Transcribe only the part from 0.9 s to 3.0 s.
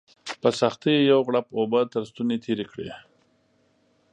یې یو غوړپ اوبه تر ستوني تېري کړې